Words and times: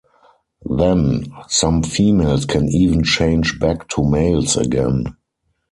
Then, 0.67 1.31
some 1.47 1.83
females 1.83 2.45
can 2.47 2.67
even 2.69 3.03
change 3.03 3.59
back 3.59 3.87
to 3.89 4.03
males 4.03 4.57
again. 4.57 5.15